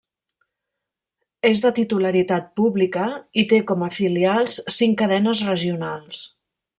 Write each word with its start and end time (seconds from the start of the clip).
És 1.49 1.61
de 1.65 1.71
titularitat 1.79 2.49
pública 2.61 3.05
i 3.45 3.45
té 3.53 3.63
com 3.73 3.87
a 3.89 3.93
filials 4.01 4.57
cinc 4.81 4.99
cadenes 5.03 5.45
regionals. 5.55 6.23